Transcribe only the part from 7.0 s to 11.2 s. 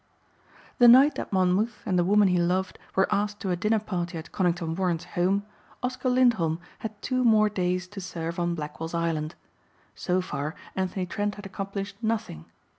two more days to serve on Blackwell's Island. So far Anthony